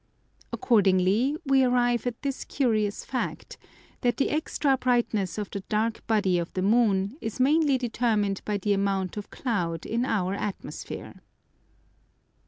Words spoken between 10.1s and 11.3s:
atmosphere.